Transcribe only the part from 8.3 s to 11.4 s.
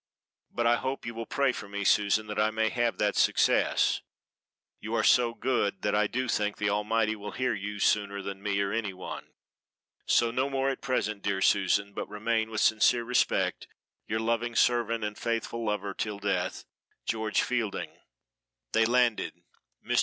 me or any one. So no more at present, dear